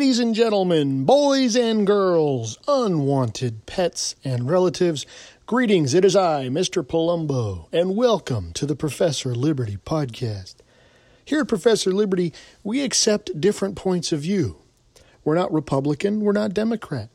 [0.00, 5.04] Ladies and gentlemen, boys and girls, unwanted pets and relatives,
[5.44, 5.92] greetings.
[5.92, 6.82] It is I, Mr.
[6.82, 10.54] Palumbo, and welcome to the Professor Liberty podcast.
[11.22, 12.32] Here at Professor Liberty,
[12.64, 14.62] we accept different points of view.
[15.22, 17.10] We're not Republican, we're not Democrat.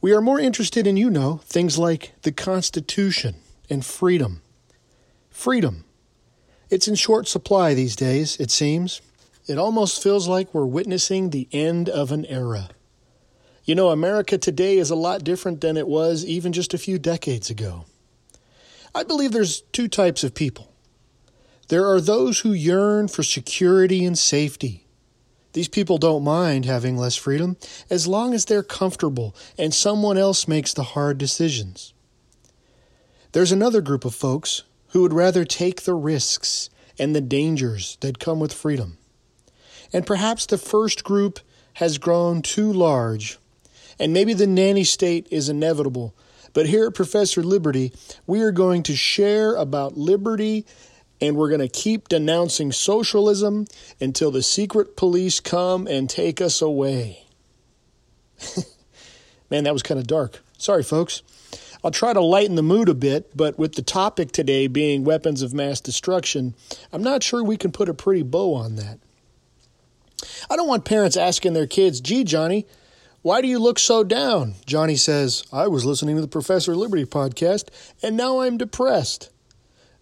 [0.00, 3.36] We are more interested in, you know, things like the Constitution
[3.70, 4.42] and freedom.
[5.30, 5.84] Freedom.
[6.70, 9.00] It's in short supply these days, it seems.
[9.46, 12.70] It almost feels like we're witnessing the end of an era.
[13.64, 16.98] You know, America today is a lot different than it was even just a few
[16.98, 17.84] decades ago.
[18.94, 20.72] I believe there's two types of people.
[21.68, 24.86] There are those who yearn for security and safety.
[25.52, 27.56] These people don't mind having less freedom
[27.88, 31.92] as long as they're comfortable and someone else makes the hard decisions.
[33.32, 38.18] There's another group of folks who would rather take the risks and the dangers that
[38.18, 38.98] come with freedom.
[39.92, 41.40] And perhaps the first group
[41.74, 43.38] has grown too large,
[43.98, 46.14] and maybe the nanny state is inevitable.
[46.52, 47.92] But here at Professor Liberty,
[48.26, 50.66] we are going to share about liberty
[51.20, 53.66] and we're going to keep denouncing socialism
[54.00, 57.26] until the secret police come and take us away.
[59.50, 60.42] Man, that was kind of dark.
[60.56, 61.22] Sorry, folks.
[61.82, 65.42] I'll try to lighten the mood a bit, but with the topic today being weapons
[65.42, 66.54] of mass destruction,
[66.92, 68.98] I'm not sure we can put a pretty bow on that.
[70.48, 72.66] I don't want parents asking their kids, gee, Johnny,
[73.22, 74.54] why do you look so down?
[74.64, 77.68] Johnny says, I was listening to the Professor Liberty podcast,
[78.02, 79.30] and now I'm depressed.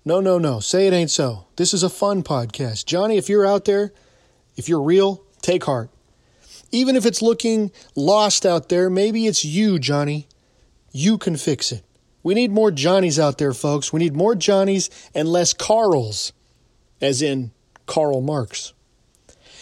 [0.04, 0.60] No, no, no.
[0.60, 1.46] Say it ain't so.
[1.56, 2.86] This is a fun podcast.
[2.86, 3.92] Johnny, if you're out there,
[4.56, 5.90] if you're real, take heart.
[6.70, 10.28] Even if it's looking lost out there, maybe it's you, Johnny.
[10.92, 11.82] You can fix it.
[12.22, 13.92] We need more Johnnies out there, folks.
[13.92, 16.32] We need more Johnnies and less Carls,
[17.00, 17.52] as in
[17.86, 18.72] Karl Marx.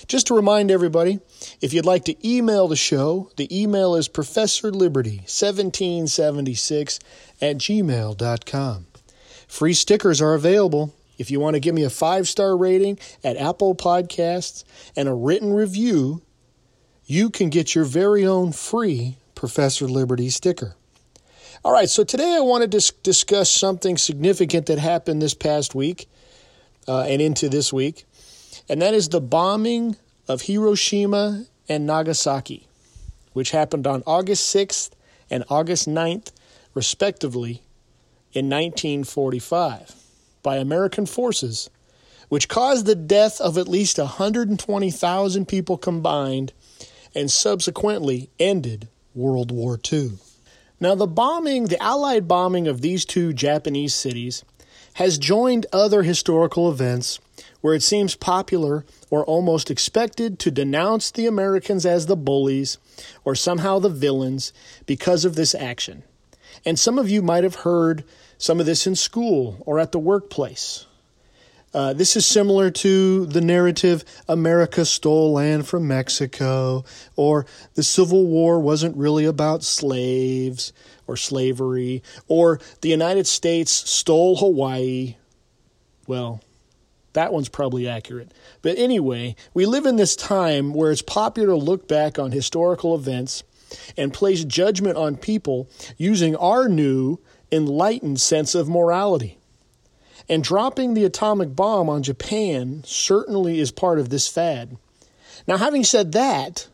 [0.08, 1.18] Just to remind everybody,
[1.60, 7.00] if you'd like to email the show, the email is professorliberty1776
[7.40, 8.86] at gmail.com.
[9.48, 10.94] Free stickers are available.
[11.18, 14.62] If you want to give me a five star rating at Apple Podcasts
[14.94, 16.22] and a written review,
[17.06, 20.76] you can get your very own free Professor Liberty sticker.
[21.64, 25.74] All right, so today I want to dis- discuss something significant that happened this past
[25.74, 26.08] week
[26.86, 28.05] uh, and into this week
[28.68, 29.96] and that is the bombing
[30.28, 32.66] of Hiroshima and Nagasaki,
[33.32, 34.90] which happened on August 6th
[35.30, 36.32] and August 9th,
[36.74, 37.62] respectively,
[38.32, 39.94] in 1945
[40.42, 41.70] by American forces,
[42.28, 46.52] which caused the death of at least 120,000 people combined
[47.14, 50.18] and subsequently ended World War II.
[50.78, 54.44] Now, the bombing, the Allied bombing of these two Japanese cities,
[54.94, 57.18] has joined other historical events
[57.66, 62.78] where it seems popular or almost expected to denounce the Americans as the bullies
[63.24, 64.52] or somehow the villains
[64.86, 66.04] because of this action.
[66.64, 68.04] And some of you might have heard
[68.38, 70.86] some of this in school or at the workplace.
[71.74, 76.84] Uh, this is similar to the narrative America stole land from Mexico,
[77.16, 80.72] or the Civil War wasn't really about slaves
[81.08, 85.16] or slavery, or the United States stole Hawaii.
[86.06, 86.40] Well,
[87.16, 88.32] that one's probably accurate.
[88.60, 92.94] But anyway, we live in this time where it's popular to look back on historical
[92.94, 93.42] events
[93.96, 97.18] and place judgment on people using our new,
[97.50, 99.38] enlightened sense of morality.
[100.28, 104.76] And dropping the atomic bomb on Japan certainly is part of this fad.
[105.46, 106.68] Now, having said that,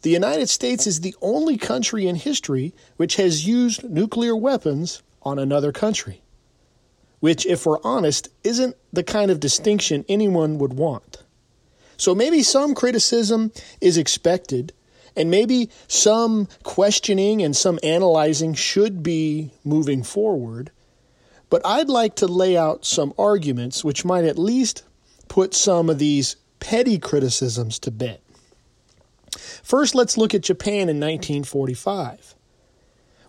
[0.00, 5.38] the United States is the only country in history which has used nuclear weapons on
[5.38, 6.21] another country
[7.22, 11.22] which, if we're honest, isn't the kind of distinction anyone would want.
[11.96, 14.72] So maybe some criticism is expected,
[15.14, 20.72] and maybe some questioning and some analyzing should be moving forward.
[21.48, 24.82] But I'd like to lay out some arguments which might at least
[25.28, 28.18] put some of these petty criticisms to bed.
[29.62, 32.34] First, let's look at Japan in 1945.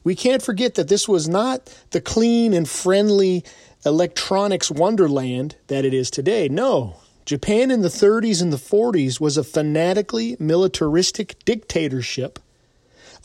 [0.03, 3.43] We can't forget that this was not the clean and friendly
[3.85, 6.47] electronics wonderland that it is today.
[6.47, 12.39] No, Japan in the 30s and the 40s was a fanatically militaristic dictatorship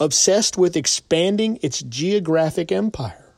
[0.00, 3.34] obsessed with expanding its geographic empire.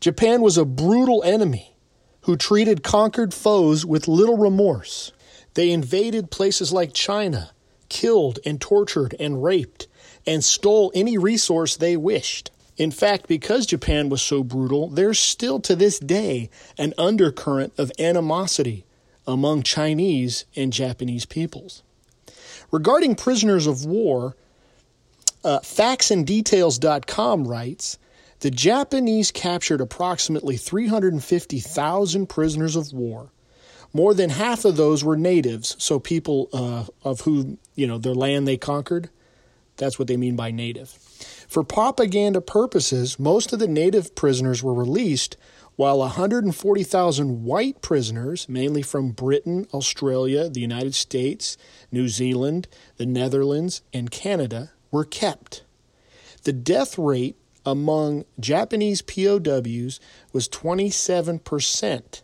[0.00, 1.74] Japan was a brutal enemy
[2.22, 5.12] who treated conquered foes with little remorse.
[5.54, 7.50] They invaded places like China,
[7.88, 9.88] killed and tortured and raped,
[10.26, 12.50] and stole any resource they wished.
[12.82, 17.92] In fact, because Japan was so brutal, there's still to this day an undercurrent of
[17.96, 18.84] animosity
[19.24, 21.84] among Chinese and Japanese peoples.
[22.72, 24.34] Regarding prisoners of war,
[25.44, 28.00] uh, factsanddetails.com writes
[28.40, 33.30] the Japanese captured approximately 350,000 prisoners of war.
[33.92, 38.14] More than half of those were natives, so people uh, of who, you know, their
[38.14, 39.08] land they conquered.
[39.76, 40.98] That's what they mean by native.
[41.52, 45.36] For propaganda purposes, most of the native prisoners were released,
[45.76, 51.58] while 140,000 white prisoners, mainly from Britain, Australia, the United States,
[51.90, 55.62] New Zealand, the Netherlands, and Canada, were kept.
[56.44, 60.00] The death rate among Japanese POWs
[60.32, 62.22] was 27%,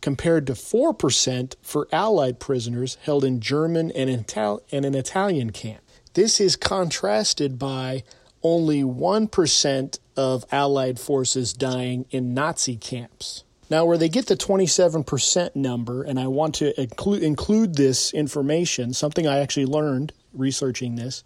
[0.00, 5.82] compared to 4% for Allied prisoners held in German and, Ital- and an Italian camp.
[6.14, 8.04] This is contrasted by
[8.42, 13.44] only 1% of Allied forces dying in Nazi camps.
[13.70, 18.94] Now, where they get the 27% number, and I want to include, include this information,
[18.94, 21.22] something I actually learned researching this,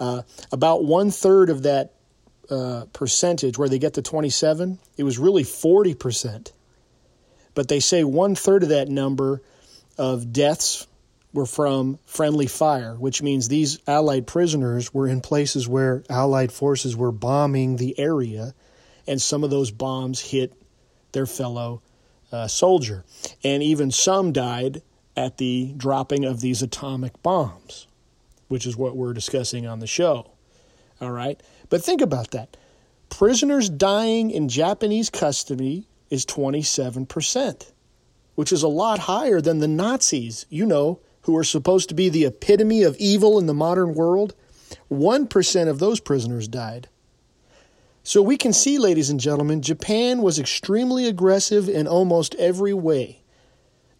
[0.00, 1.92] uh, about one third of that
[2.50, 6.50] uh, percentage, where they get the 27, it was really 40%.
[7.54, 9.40] But they say one third of that number
[9.96, 10.86] of deaths
[11.32, 16.96] were from friendly fire, which means these Allied prisoners were in places where Allied forces
[16.96, 18.54] were bombing the area,
[19.06, 20.52] and some of those bombs hit
[21.12, 21.82] their fellow
[22.30, 23.04] uh, soldier.
[23.42, 24.82] And even some died
[25.16, 27.86] at the dropping of these atomic bombs,
[28.48, 30.30] which is what we're discussing on the show.
[31.00, 31.42] All right?
[31.68, 32.56] But think about that.
[33.08, 37.72] Prisoners dying in Japanese custody is 27%,
[38.34, 42.08] which is a lot higher than the Nazis, you know, who are supposed to be
[42.08, 44.34] the epitome of evil in the modern world,
[44.90, 46.88] 1% of those prisoners died.
[48.04, 53.22] So we can see, ladies and gentlemen, Japan was extremely aggressive in almost every way.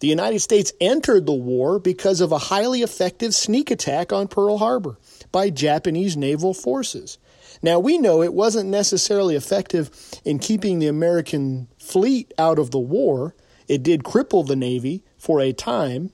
[0.01, 4.59] The United States entered the war because of a highly effective sneak attack on Pearl
[4.59, 4.99] Harbor
[5.31, 7.19] by Japanese naval forces.
[7.63, 9.91] Now, we know it wasn't necessarily effective
[10.25, 13.37] in keeping the American fleet out of the war.
[13.69, 16.11] It did cripple the Navy for a time,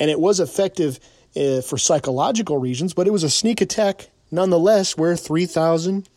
[0.00, 0.98] and it was effective
[1.36, 6.08] uh, for psychological reasons, but it was a sneak attack nonetheless where 3,000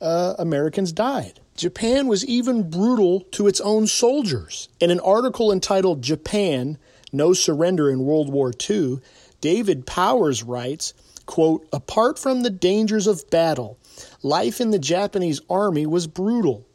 [0.00, 1.40] uh, Americans died.
[1.56, 4.68] Japan was even brutal to its own soldiers.
[4.78, 6.78] In an article entitled Japan
[7.12, 9.00] No Surrender in World War II,
[9.40, 10.92] David Powers writes,
[11.24, 13.78] quote, Apart from the dangers of battle,
[14.22, 16.66] life in the Japanese army was brutal.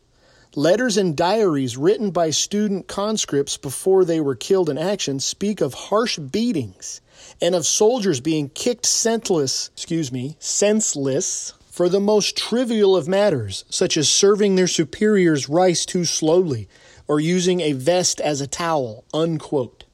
[0.56, 5.74] Letters and diaries written by student conscripts before they were killed in action speak of
[5.74, 7.00] harsh beatings
[7.42, 13.63] and of soldiers being kicked senseless, excuse me, senseless for the most trivial of matters,
[13.69, 16.68] such as serving their superiors rice too slowly
[17.07, 19.06] or using a vest as a towel.
[19.13, 19.86] Unquote.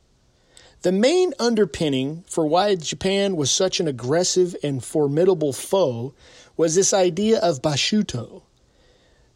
[0.81, 6.15] The main underpinning for why Japan was such an aggressive and formidable foe
[6.56, 8.42] was this idea of Bashuto,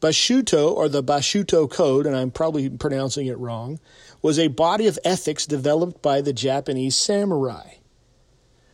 [0.01, 3.79] Bashuto, or the Bashuto Code, and I'm probably pronouncing it wrong,
[4.21, 7.75] was a body of ethics developed by the Japanese samurai.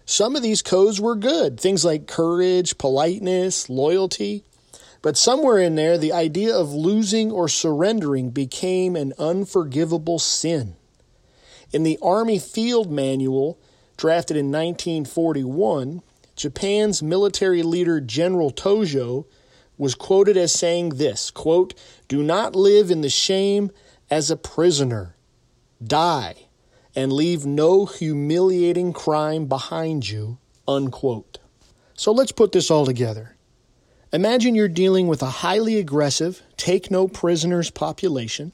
[0.05, 4.45] Some of these codes were good, things like courage, politeness, loyalty.
[5.01, 10.77] But somewhere in there, the idea of losing or surrendering became an unforgivable sin.
[11.73, 13.59] In the Army Field Manual,
[13.97, 16.01] drafted in 1941,
[16.37, 19.25] Japan's military leader General Tojo
[19.77, 21.73] was quoted as saying this quote,
[22.07, 23.71] Do not live in the shame
[24.09, 25.15] as a prisoner.
[25.83, 26.35] Die
[26.95, 30.39] and leave no humiliating crime behind you.
[30.67, 31.37] Unquote.
[31.93, 33.35] So let's put this all together.
[34.11, 38.51] Imagine you're dealing with a highly aggressive, take no prisoners population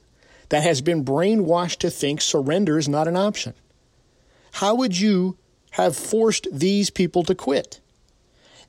[0.50, 3.54] that has been brainwashed to think surrender is not an option.
[4.52, 5.38] How would you
[5.70, 7.80] have forced these people to quit?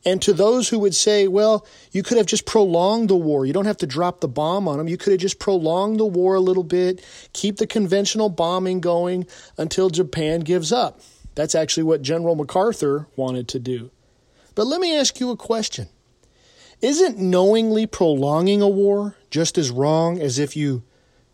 [0.05, 3.45] And to those who would say, well, you could have just prolonged the war.
[3.45, 4.87] You don't have to drop the bomb on them.
[4.87, 9.25] You could have just prolonged the war a little bit, keep the conventional bombing going
[9.57, 11.01] until Japan gives up.
[11.33, 13.89] That's actually what General MacArthur wanted to do.
[14.53, 15.89] But let me ask you a question
[16.81, 20.83] Isn't knowingly prolonging a war just as wrong as if you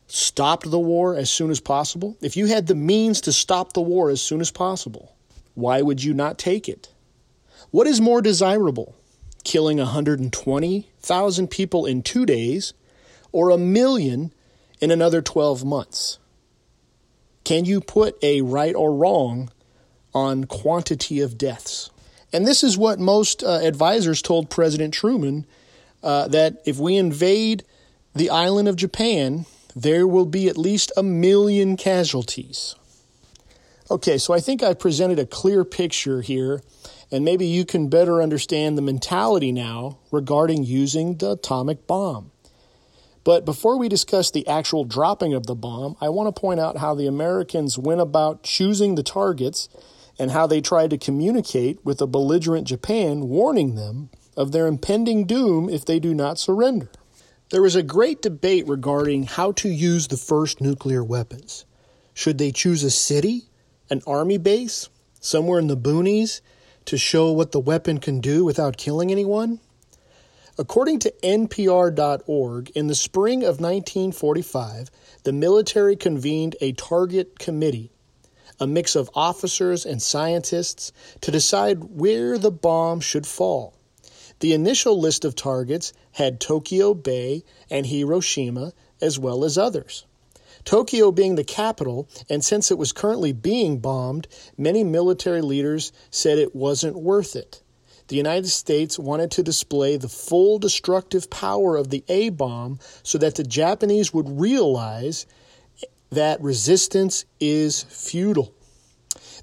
[0.07, 2.17] stopped the war as soon as possible?
[2.21, 5.15] If you had the means to stop the war as soon as possible,
[5.55, 6.89] why would you not take it?
[7.71, 8.95] What is more desirable,
[9.45, 12.73] killing 120,000 people in two days
[13.31, 14.33] or a million
[14.81, 16.19] in another 12 months?
[17.45, 19.49] Can you put a right or wrong
[20.13, 21.89] on quantity of deaths?
[22.33, 25.45] And this is what most uh, advisors told President Truman
[26.03, 27.63] uh, that if we invade
[28.13, 32.75] the island of Japan, there will be at least a million casualties.
[33.89, 36.61] Okay, so I think I presented a clear picture here
[37.12, 42.32] and maybe you can better understand the mentality now regarding using the atomic bomb.
[43.24, 46.77] But before we discuss the actual dropping of the bomb, I want to point out
[46.77, 49.70] how the Americans went about choosing the targets
[50.18, 55.25] and how they tried to communicate with a belligerent Japan, warning them of their impending
[55.25, 56.89] doom if they do not surrender.
[57.51, 61.65] There was a great debate regarding how to use the first nuclear weapons.
[62.13, 63.50] Should they choose a city,
[63.89, 64.89] an army base,
[65.20, 66.41] somewhere in the boonies,
[66.85, 69.59] to show what the weapon can do without killing anyone?
[70.57, 74.91] According to NPR.org, in the spring of 1945,
[75.23, 77.91] the military convened a target committee,
[78.59, 83.73] a mix of officers and scientists, to decide where the bomb should fall.
[84.39, 90.05] The initial list of targets had Tokyo Bay and Hiroshima, as well as others.
[90.65, 94.27] Tokyo being the capital, and since it was currently being bombed,
[94.58, 97.62] many military leaders said it wasn't worth it.
[98.08, 103.18] The United States wanted to display the full destructive power of the A bomb so
[103.18, 105.25] that the Japanese would realize
[106.10, 108.53] that resistance is futile.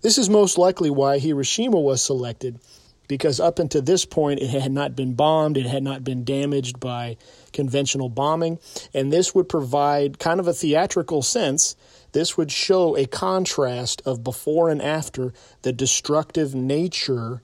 [0.03, 2.61] This is most likely why Hiroshima was selected
[3.09, 6.79] because up until this point it had not been bombed, it had not been damaged
[6.79, 7.17] by
[7.53, 8.59] conventional bombing,
[8.95, 11.75] and this would provide kind of a theatrical sense.
[12.12, 17.43] This would show a contrast of before and after the destructive nature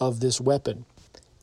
[0.00, 0.84] of this weapon.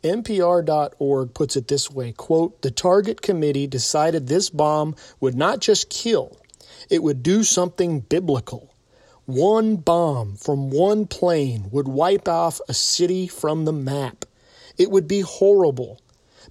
[0.04, 5.90] NPR.org puts it this way quote, The target committee decided this bomb would not just
[5.90, 6.38] kill,
[6.90, 8.69] it would do something biblical.
[9.30, 14.26] One bomb from one plane would wipe off a city from the map.
[14.76, 16.02] It would be horrible.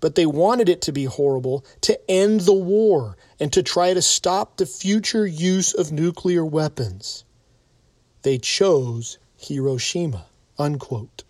[0.01, 4.01] But they wanted it to be horrible to end the war and to try to
[4.01, 7.25] stop the future use of nuclear weapons.
[8.23, 10.27] They chose Hiroshima.
[10.57, 11.25] Unquote.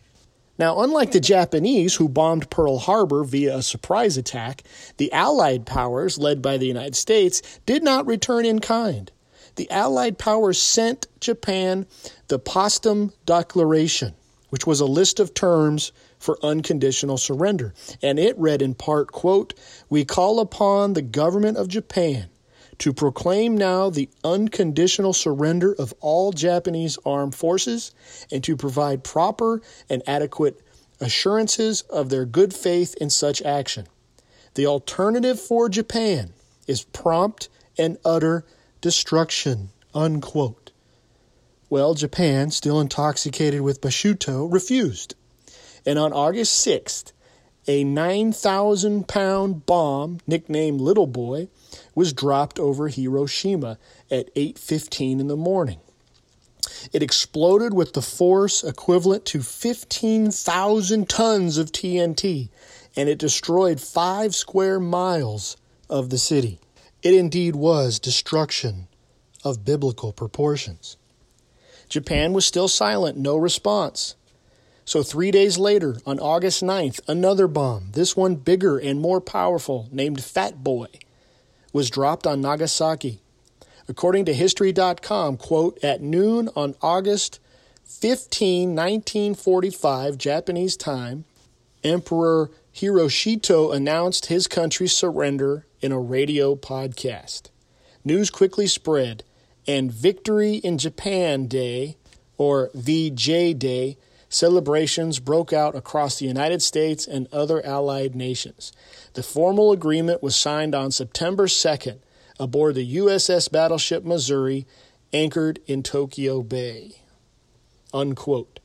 [0.58, 4.64] Now, unlike the Japanese, who bombed Pearl Harbor via a surprise attack,
[4.98, 9.10] the Allied powers, led by the United States, did not return in kind
[9.58, 11.84] the Allied powers sent Japan
[12.28, 14.14] the Potsdam Declaration,
[14.50, 17.74] which was a list of terms for unconditional surrender.
[18.00, 19.54] And it read in part, quote,
[19.90, 22.28] We call upon the government of Japan
[22.78, 27.92] to proclaim now the unconditional surrender of all Japanese armed forces
[28.30, 29.60] and to provide proper
[29.90, 30.62] and adequate
[31.00, 33.88] assurances of their good faith in such action.
[34.54, 36.32] The alternative for Japan
[36.68, 38.44] is prompt and utter
[38.80, 39.70] destruction.
[39.94, 40.72] Unquote.
[41.70, 45.14] Well, Japan, still intoxicated with Bashuto, refused.
[45.84, 47.12] And on August 6th,
[47.66, 51.48] a 9,000 pound bomb, nicknamed Little Boy,
[51.94, 53.78] was dropped over Hiroshima
[54.10, 55.80] at 8:15 in the morning.
[56.92, 62.48] It exploded with the force equivalent to 15,000 tons of TNT,
[62.96, 65.56] and it destroyed 5 square miles
[65.90, 66.60] of the city.
[67.02, 68.88] It indeed was destruction
[69.44, 70.96] of biblical proportions.
[71.88, 74.16] Japan was still silent, no response.
[74.84, 79.88] So, three days later, on August 9th, another bomb, this one bigger and more powerful,
[79.92, 80.86] named Fat Boy,
[81.72, 83.20] was dropped on Nagasaki.
[83.86, 87.38] According to History.com, quote, at noon on August
[87.84, 91.24] 15, 1945, Japanese time,
[91.84, 97.50] Emperor Hirohito announced his country's surrender in a radio podcast.
[98.04, 99.24] News quickly spread,
[99.66, 101.96] and Victory in Japan Day,
[102.36, 103.96] or VJ Day,
[104.28, 108.72] celebrations broke out across the United States and other allied nations.
[109.14, 111.98] The formal agreement was signed on September 2nd
[112.38, 114.66] aboard the USS Battleship Missouri,
[115.12, 116.92] anchored in Tokyo Bay.
[117.92, 118.60] Unquote.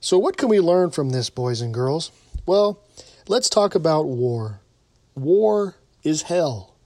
[0.00, 2.10] So, what can we learn from this, boys and girls?
[2.44, 2.82] Well,
[3.28, 4.60] let's talk about war.
[5.14, 6.76] War is hell.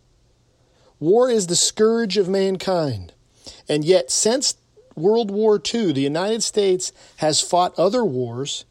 [0.98, 3.12] War is the scourge of mankind.
[3.68, 4.56] And yet, since
[4.96, 8.64] World War II, the United States has fought other wars,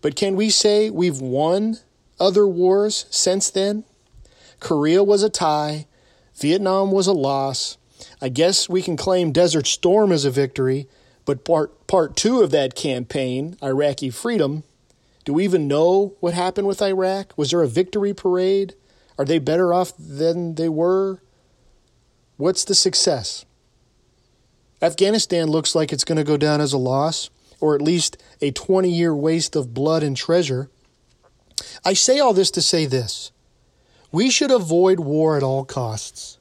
[0.00, 1.78] but can we say we've won
[2.20, 3.84] other wars since then?
[4.60, 5.86] Korea was a tie,
[6.38, 7.78] Vietnam was a loss.
[8.20, 10.86] I guess we can claim Desert Storm as a victory,
[11.24, 14.62] but part, part two of that campaign, Iraqi freedom,
[15.24, 17.32] do we even know what happened with Iraq?
[17.36, 18.74] Was there a victory parade?
[19.18, 21.22] Are they better off than they were?
[22.36, 23.44] What's the success?
[24.82, 27.30] Afghanistan looks like it's going to go down as a loss,
[27.60, 30.70] or at least a 20 year waste of blood and treasure.
[31.84, 33.32] I say all this to say this
[34.12, 36.38] we should avoid war at all costs.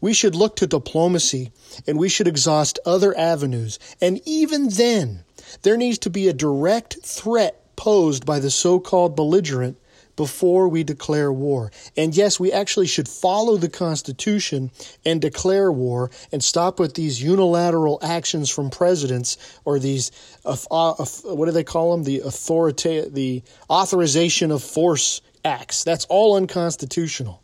[0.00, 1.52] We should look to diplomacy
[1.86, 3.78] and we should exhaust other avenues.
[4.00, 5.24] And even then,
[5.62, 9.78] There needs to be a direct threat posed by the so called belligerent
[10.18, 11.70] before we declare war.
[11.96, 14.72] And yes, we actually should follow the Constitution
[15.04, 20.10] and declare war and stop with these unilateral actions from presidents or these,
[20.44, 22.02] uh, uh, what do they call them?
[22.02, 25.84] The authorita- the authorization of force acts.
[25.84, 27.40] That's all unconstitutional.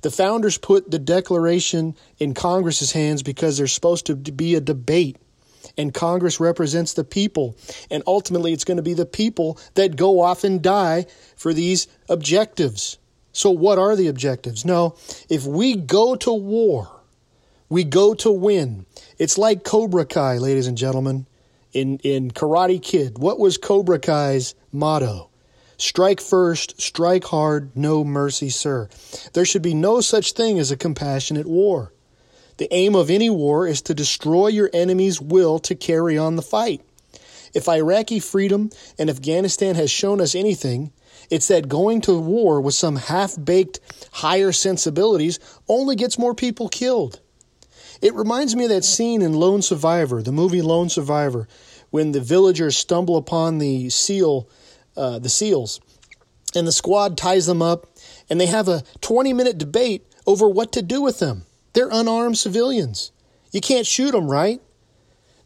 [0.00, 5.18] The founders put the Declaration in Congress's hands because there's supposed to be a debate
[5.76, 7.56] and Congress represents the people.
[7.90, 11.86] And ultimately, it's going to be the people that go off and die for these
[12.08, 12.98] objectives.
[13.32, 14.64] So, what are the objectives?
[14.64, 14.96] No,
[15.28, 16.88] if we go to war,
[17.68, 18.86] we go to win.
[19.18, 21.26] It's like Cobra Kai, ladies and gentlemen,
[21.72, 23.18] in, in Karate Kid.
[23.18, 25.28] What was Cobra Kai's motto?
[25.76, 28.88] Strike first, strike hard, no mercy, sir.
[29.34, 31.92] There should be no such thing as a compassionate war.
[32.58, 36.42] The aim of any war is to destroy your enemy's will to carry on the
[36.42, 36.82] fight.
[37.54, 40.92] If Iraqi freedom and Afghanistan has shown us anything,
[41.30, 43.80] it's that going to war with some half baked
[44.12, 45.38] higher sensibilities
[45.68, 47.20] only gets more people killed.
[48.02, 51.48] It reminds me of that scene in Lone Survivor, the movie Lone Survivor,
[51.90, 54.48] when the villagers stumble upon the seal,
[54.96, 55.80] uh, the seals,
[56.54, 57.86] and the squad ties them up,
[58.28, 61.44] and they have a 20 minute debate over what to do with them.
[61.78, 63.12] They're unarmed civilians.
[63.52, 64.60] You can't shoot them, right?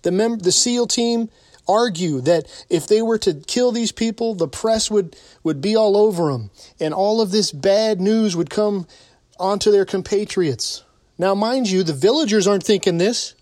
[0.01, 1.29] The, mem- the SEAL team
[1.69, 5.95] argue that if they were to kill these people, the press would, would be all
[5.95, 8.87] over them, and all of this bad news would come
[9.39, 10.85] onto their compatriots.
[11.19, 13.35] Now, mind you, the villagers aren't thinking this.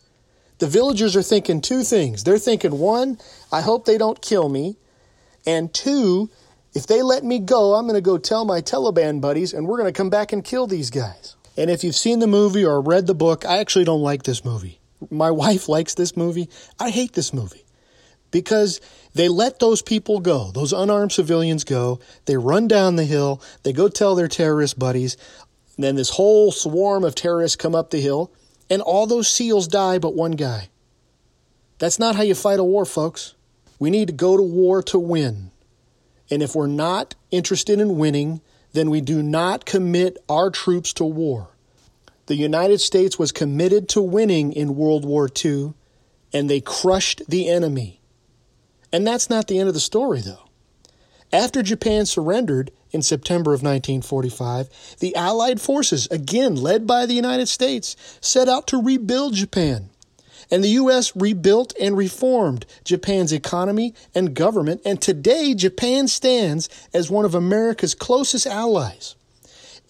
[0.59, 2.25] The villagers are thinking two things.
[2.25, 3.19] They're thinking, one,
[3.53, 4.79] I hope they don't kill me.
[5.47, 6.29] And two,
[6.75, 9.79] if they let me go, I'm going to go tell my Taliban buddies, and we're
[9.79, 11.37] going to come back and kill these guys.
[11.61, 14.47] And if you've seen the movie or read the book, I actually don't like this
[14.47, 14.81] movie.
[15.11, 16.49] My wife likes this movie.
[16.79, 17.67] I hate this movie
[18.31, 18.81] because
[19.13, 22.01] they let those people go, those unarmed civilians go.
[22.25, 25.19] They run down the hill, they go tell their terrorist buddies.
[25.77, 28.33] And then this whole swarm of terrorists come up the hill,
[28.71, 30.71] and all those SEALs die but one guy.
[31.79, 33.35] That's not how you fight a war, folks.
[33.79, 35.51] We need to go to war to win.
[36.31, 38.41] And if we're not interested in winning,
[38.73, 41.49] then we do not commit our troops to war.
[42.27, 45.75] The United States was committed to winning in World War II,
[46.33, 48.01] and they crushed the enemy.
[48.93, 50.49] And that's not the end of the story, though.
[51.33, 57.49] After Japan surrendered in September of 1945, the Allied forces, again led by the United
[57.49, 59.90] States, set out to rebuild Japan.
[60.51, 61.15] And the U.S.
[61.15, 67.95] rebuilt and reformed Japan's economy and government, and today Japan stands as one of America's
[67.95, 69.15] closest allies.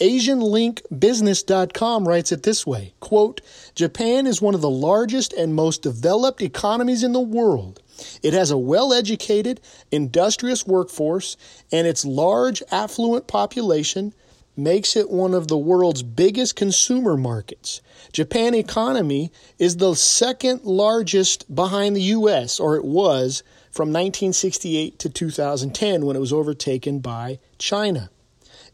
[0.00, 3.42] AsianLinkBusiness.com writes it this way quote,
[3.74, 7.82] Japan is one of the largest and most developed economies in the world.
[8.22, 9.60] It has a well educated,
[9.92, 11.36] industrious workforce,
[11.70, 14.14] and its large, affluent population
[14.60, 17.80] makes it one of the world's biggest consumer markets.
[18.12, 25.08] Japan economy is the second largest behind the US or it was from 1968 to
[25.08, 28.10] 2010 when it was overtaken by China.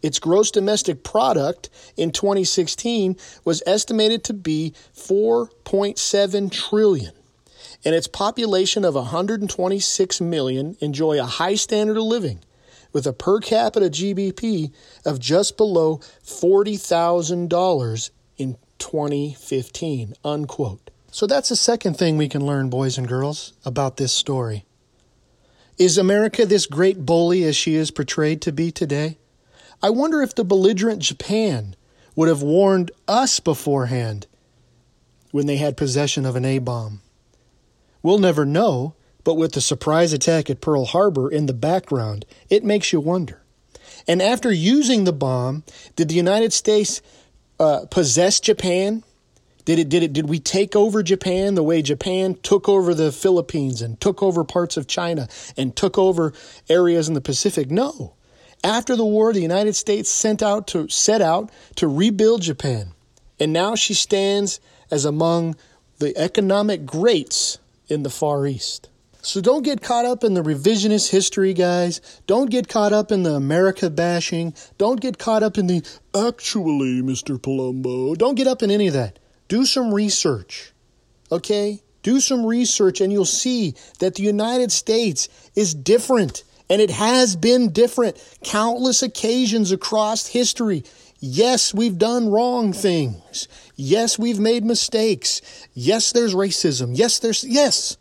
[0.03, 7.12] Its gross domestic product in 2016 was estimated to be 4.7 trillion
[7.85, 12.40] and its population of 126 million enjoy a high standard of living
[12.97, 14.73] with a per capita GDP
[15.05, 20.91] of just below $40,000 in 2015, unquote.
[21.11, 24.65] So that's the second thing we can learn, boys and girls, about this story.
[25.77, 29.19] Is America this great bully as she is portrayed to be today?
[29.83, 31.77] I wonder if the belligerent Japan
[32.15, 34.27] would have warned us beforehand
[35.33, 37.03] when they had possession of an A bomb.
[38.03, 38.95] We'll never know,
[39.27, 43.43] but with the surprise attack at Pearl Harbor in the background, it makes you wonder.
[44.07, 45.65] And after using the bomb,
[45.97, 47.03] did the United States
[47.59, 49.03] uh, possess Japan?
[49.65, 53.11] Did it, did it, did we take over Japan the way Japan took over the
[53.11, 56.33] Philippines and took over parts of China and took over
[56.69, 57.69] areas in the Pacific?
[57.69, 58.15] No.
[58.62, 62.93] After the war, the United States sent out to, set out to rebuild Japan.
[63.41, 65.57] And now she stands as among
[65.99, 67.59] the economic greats
[67.89, 68.89] in the Far East.
[69.27, 72.01] So don't get caught up in the revisionist history, guys.
[72.29, 74.55] Don't get caught up in the America bashing.
[74.79, 75.85] Don't get caught up in the
[76.15, 77.37] actually, Mr.
[77.37, 78.17] Palumbo.
[78.17, 79.19] Don't get up in any of that.
[79.49, 80.73] Do some research.
[81.33, 81.83] Okay?
[82.05, 86.45] Do some research and you'll see that the United States is different.
[86.71, 90.85] And it has been different countless occasions across history.
[91.19, 93.49] Yes, we've done wrong things.
[93.75, 95.41] Yes, we've made mistakes.
[95.75, 96.93] Yes, there's racism.
[96.97, 97.97] Yes, there's, yes.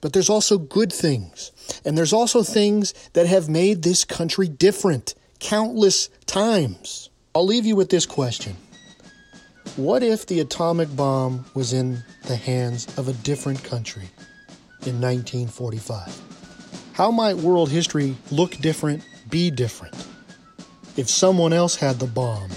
[0.00, 1.52] But there's also good things.
[1.84, 7.10] And there's also things that have made this country different countless times.
[7.34, 8.56] I'll leave you with this question
[9.76, 14.08] What if the atomic bomb was in the hands of a different country
[14.86, 16.20] in 1945?
[16.92, 19.94] How might world history look different, be different,
[20.96, 22.50] if someone else had the bomb?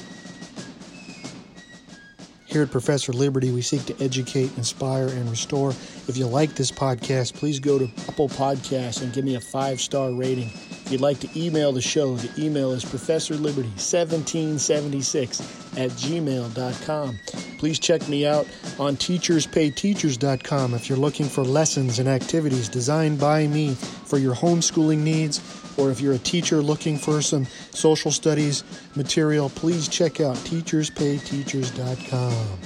[2.54, 5.72] Here at Professor Liberty, we seek to educate, inspire, and restore.
[5.72, 9.82] If you like this podcast, please go to Apple Podcasts and give me a five
[9.82, 10.52] star rating.
[10.70, 17.20] If you'd like to email the show, the email is professorliberty1776 at gmail.com.
[17.58, 18.46] Please check me out
[18.78, 25.00] on teacherspayteachers.com if you're looking for lessons and activities designed by me for your homeschooling
[25.00, 28.64] needs or if you're a teacher looking for some social studies
[28.96, 32.60] material, please check out teacherspayteachers.com.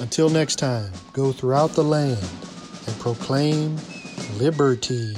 [0.00, 2.18] Until next time, go throughout the land
[2.86, 3.76] and proclaim
[4.38, 5.14] liberty.